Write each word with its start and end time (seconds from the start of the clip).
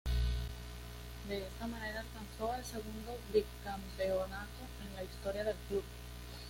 De 1.29 1.43
esta 1.45 1.67
manera 1.67 1.99
alcanzó 1.99 2.55
el 2.55 2.65
segundo 2.65 3.19
bicampeonato 3.31 4.65
en 4.89 4.95
la 4.95 5.03
historia 5.03 5.43
del 5.43 5.55
club. 5.67 5.83